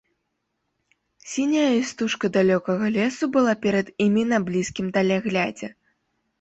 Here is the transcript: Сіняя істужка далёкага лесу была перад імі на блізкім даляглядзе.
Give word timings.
Сіняя 1.33 1.67
істужка 1.81 2.25
далёкага 2.39 2.85
лесу 2.97 3.31
была 3.37 3.53
перад 3.69 3.95
імі 4.09 4.23
на 4.33 4.43
блізкім 4.51 4.93
даляглядзе. 4.99 5.67